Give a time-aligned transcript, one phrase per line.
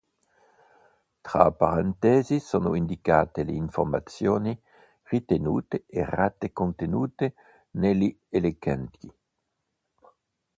[1.21, 4.59] Tra parentesi sono indicate le informazioni
[5.03, 7.35] ritenute errate contenute
[7.73, 9.13] negli elenchi.